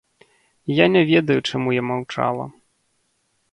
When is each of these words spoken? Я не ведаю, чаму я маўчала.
Я 0.75 0.85
не 0.95 1.03
ведаю, 1.11 1.39
чаму 1.53 1.77
я 1.79 1.83
маўчала. 1.89 2.45